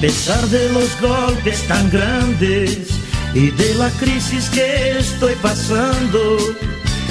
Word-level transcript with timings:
pesar 0.00 0.46
de 0.48 0.68
los 0.72 1.00
golpes 1.00 1.66
tan 1.66 1.90
grandes 1.90 2.88
y 3.34 3.50
de 3.50 3.74
la 3.74 3.90
crisis 3.90 4.48
que 4.50 4.98
estoy 4.98 5.34
pasando, 5.36 6.38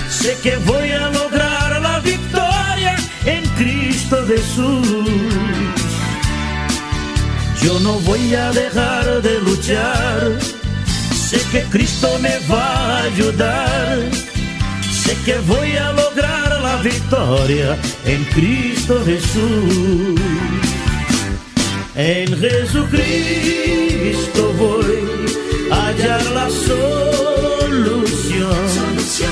sé 0.09 0.37
que 0.43 0.57
voy 0.57 0.91
a 0.91 1.09
lograr 1.09 1.81
la 1.81 1.99
victoria 1.99 2.95
en 3.25 3.43
Cristo 3.57 4.17
Jesús. 4.27 4.87
Yo 7.61 7.79
no 7.79 7.93
voy 7.99 8.35
a 8.35 8.51
dejar 8.51 9.21
de 9.21 9.41
luchar, 9.41 10.39
sé 11.13 11.39
que 11.51 11.63
Cristo 11.63 12.17
me 12.21 12.37
va 12.47 12.99
a 12.99 13.03
ayudar, 13.03 13.97
sé 14.91 15.17
que 15.25 15.37
voy 15.39 15.75
a 15.75 15.91
lograr 15.91 16.61
la 16.61 16.77
victoria 16.77 17.77
en 18.05 18.23
Cristo 18.25 19.01
Jesús. 19.05 20.68
En 22.01 22.27
Jesucristo 22.39 23.03
voy 24.57 25.03
a 25.69 25.87
hallar 25.87 26.23
la 26.27 26.49
solución. 26.49 28.07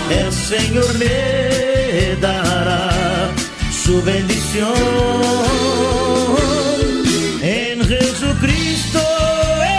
El 0.10 0.34
Señor 0.34 0.86
me 1.00 2.18
dará 2.20 3.32
su 3.72 4.04
bendición. 4.04 4.74
En 7.42 7.88
Jesucristo 7.88 9.00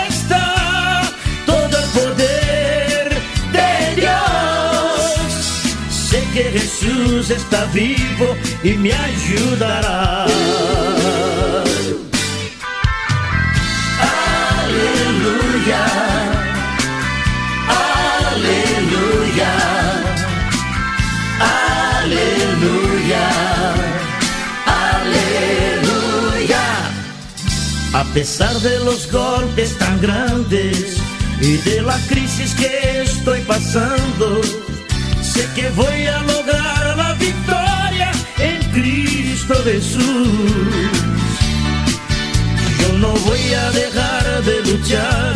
está 0.09 1.03
todo 1.45 1.77
el 1.77 1.89
poder 1.91 3.09
de 3.53 4.01
Dios. 4.01 5.13
Sé 5.91 6.23
que 6.33 6.43
Jesús 6.57 7.29
está 7.29 7.65
vivo 7.65 8.35
y 8.63 8.73
me 8.73 8.93
ayudará. 8.93 10.25
A 27.93 28.03
pesar 28.13 28.55
de 28.59 28.79
los 28.81 29.11
golpes 29.11 29.75
tan 29.77 29.99
grandes 29.99 30.97
y 31.41 31.57
de 31.57 31.81
la 31.81 31.97
crisis 32.07 32.53
que 32.53 33.01
estoy 33.01 33.41
pasando, 33.41 34.41
sé 35.21 35.47
que 35.55 35.69
voy 35.71 36.05
a 36.05 36.21
lograr 36.21 36.97
la 36.97 37.13
victoria 37.13 38.11
en 38.37 38.71
Cristo 38.71 39.55
Jesús. 39.63 40.29
Yo 42.79 42.97
no 42.99 43.13
voy 43.13 43.53
a 43.53 43.71
dejar 43.71 44.43
de 44.43 44.71
luchar. 44.71 45.33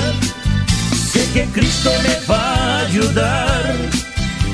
Sé 1.12 1.28
que 1.34 1.46
Cristo 1.46 1.92
me 2.04 2.26
va 2.28 2.54
a 2.54 2.80
ayudar. 2.82 3.76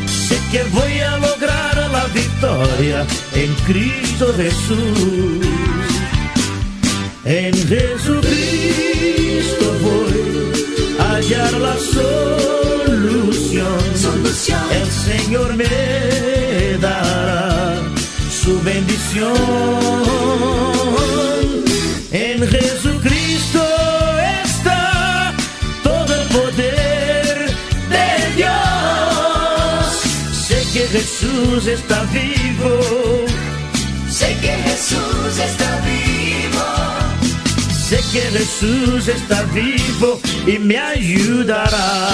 Sé 0.07 0.39
que 0.51 0.63
voy 0.71 0.99
a 1.01 1.17
lograr 1.17 1.75
la 1.91 2.05
victoria 2.13 3.05
en 3.33 3.53
Cristo 3.65 4.33
Jesús. 4.37 5.78
En 7.25 7.53
Jesucristo 7.53 8.25
voy 9.81 10.51
a 10.99 11.15
hallar 11.15 11.53
la 11.53 11.75
solución. 11.77 13.49
El 14.71 14.87
Señor 14.89 15.55
me 15.55 16.77
dará 16.79 17.75
su 18.31 18.61
bendición. 18.61 19.33
En 22.11 22.47
Jesucristo 22.47 23.63
está 24.45 25.33
todo 25.83 26.13
el 26.21 26.27
poder 26.29 27.51
de 27.89 28.35
Dios. 28.37 28.53
Sé 30.47 30.65
que 30.73 30.87
Jesús 30.87 31.67
está 31.67 32.03
vivo. 32.13 32.79
Sé 34.09 34.37
que 34.41 34.53
Jesús 34.69 35.37
está 35.37 35.65
vivo. 35.65 35.78
Que 38.11 38.21
Jesús 38.21 39.07
está 39.07 39.43
vivo 39.53 40.19
y 40.47 40.57
me 40.57 40.79
ayudará. 40.79 42.09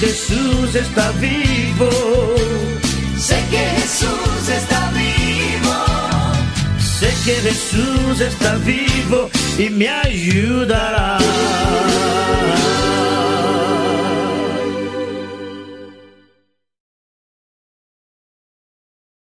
Jesús 0.00 0.74
está 0.74 1.10
vivo. 1.12 1.88
Sé 3.18 3.42
que 3.50 3.58
Jesús 3.58 4.48
está 4.48 4.90
vivo. 4.92 5.74
Sé 6.78 7.12
que 7.24 7.34
Jesús 7.40 8.20
está 8.20 8.56
vivo 8.56 9.30
y 9.58 9.70
me 9.70 9.88
ayudará. 9.88 11.18